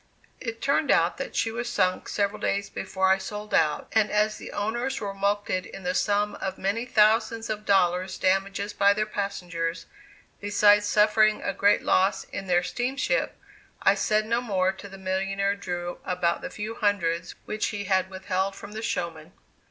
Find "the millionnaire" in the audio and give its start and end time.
14.89-15.53